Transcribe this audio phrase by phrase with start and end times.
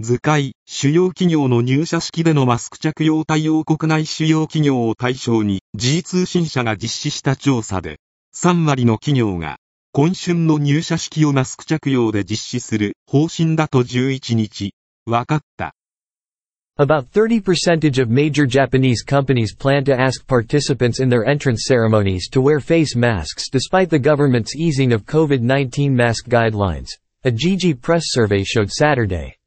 [0.00, 7.98] 図解、主要企業の入社式でのマスク着用対応国内主要企業を対象に、G 通信社が実施した調査で、
[8.36, 9.56] 3割の企業が、
[9.90, 14.72] 今春の入社式をマスク着用で実施する方針だと11日、
[15.04, 15.74] 分かった。
[16.78, 22.60] About 30% of major Japanese companies plan to ask participants in their entrance ceremonies to wear
[22.60, 26.86] face masks despite the government's easing of COVID-19 mask guidelines,
[27.24, 29.37] a GG press survey showed Saturday.